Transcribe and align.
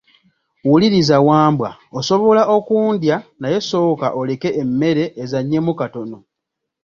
Wuliriza 0.69 1.17
Wambwa, 1.27 1.69
osobola 1.97 2.41
okundya 2.55 3.15
naye 3.41 3.57
sooka 3.69 4.07
oleke 4.19 4.49
emmere 4.61 5.03
ezaanyemu 5.23 5.71
katono. 5.79 6.17